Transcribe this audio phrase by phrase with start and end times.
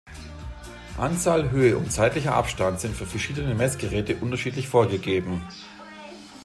[0.97, 5.43] Anzahl, Höhe und zeitlicher Abstand sind für verschiedene Messgeräte unterschiedlich vorgegeben.